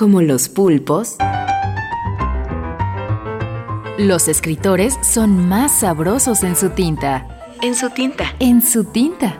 Como 0.00 0.22
los 0.22 0.48
pulpos, 0.48 1.16
los 3.98 4.28
escritores 4.28 4.94
son 5.02 5.46
más 5.46 5.80
sabrosos 5.80 6.42
en 6.42 6.56
su 6.56 6.70
tinta. 6.70 7.52
En 7.60 7.74
su 7.74 7.90
tinta. 7.90 8.34
En 8.38 8.66
su 8.66 8.84
tinta. 8.84 9.36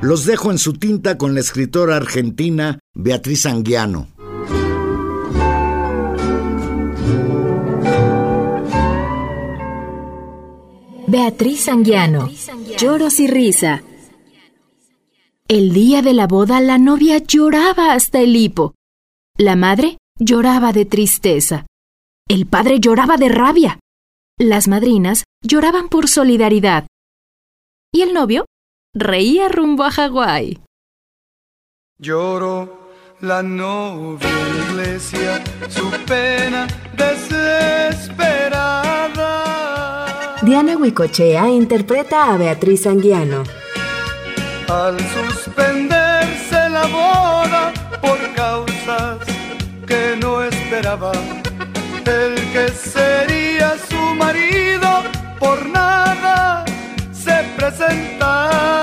Los 0.00 0.24
dejo 0.24 0.50
en 0.50 0.58
su 0.58 0.72
tinta 0.72 1.16
con 1.18 1.34
la 1.34 1.40
escritora 1.40 1.94
argentina 1.94 2.80
Beatriz 2.94 3.46
Anguiano. 3.46 4.08
Beatriz 11.06 11.68
Anguiano. 11.68 12.28
Lloros 12.76 13.20
y 13.20 13.28
risa. 13.28 13.84
El 15.54 15.74
día 15.74 16.00
de 16.00 16.14
la 16.14 16.26
boda 16.26 16.62
la 16.62 16.78
novia 16.78 17.18
lloraba 17.18 17.92
hasta 17.92 18.20
el 18.20 18.34
hipo. 18.36 18.72
La 19.36 19.54
madre 19.54 19.98
lloraba 20.18 20.72
de 20.72 20.86
tristeza. 20.86 21.66
El 22.26 22.46
padre 22.46 22.80
lloraba 22.80 23.18
de 23.18 23.28
rabia. 23.28 23.78
Las 24.38 24.66
madrinas 24.66 25.24
lloraban 25.42 25.90
por 25.90 26.08
solidaridad. 26.08 26.86
Y 27.92 28.00
el 28.00 28.14
novio 28.14 28.46
reía 28.94 29.50
rumbo 29.50 29.84
a 29.84 29.90
Hawái. 29.90 30.58
Lloró 31.98 32.88
la 33.20 33.42
novia 33.42 34.30
en 34.30 34.56
la 34.56 34.84
iglesia, 34.84 35.44
su 35.68 35.90
pena 36.06 36.66
desesperada. 36.96 38.24
Diana 40.40 40.78
Huicochea 40.78 41.50
interpreta 41.50 42.32
a 42.32 42.38
Beatriz 42.38 42.86
Anguiano. 42.86 43.42
Al 44.68 44.98
suspenderse 44.98 46.68
la 46.70 46.86
boda 46.86 47.72
por 48.00 48.18
causas 48.34 49.18
que 49.86 50.16
no 50.20 50.42
esperaba, 50.42 51.12
el 52.06 52.34
que 52.52 52.68
sería 52.68 53.74
su 53.88 54.14
marido 54.14 55.02
por 55.38 55.68
nada 55.68 56.64
se 57.12 57.44
presentaba. 57.56 58.82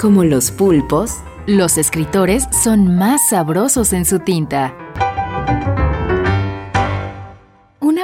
Como 0.00 0.24
los 0.24 0.50
pulpos, 0.50 1.18
los 1.46 1.78
escritores 1.78 2.48
son 2.50 2.96
más 2.96 3.20
sabrosos 3.30 3.92
en 3.92 4.04
su 4.04 4.18
tinta. 4.18 4.74